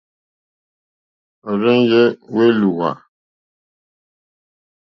[1.49, 2.03] Ó rzènjé
[2.41, 2.89] èlùwà.